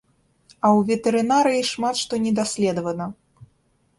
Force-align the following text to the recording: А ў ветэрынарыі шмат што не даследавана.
А 0.51 0.67
ў 0.69 0.79
ветэрынарыі 0.91 1.67
шмат 1.71 1.95
што 2.03 2.13
не 2.25 2.31
даследавана. 2.39 3.05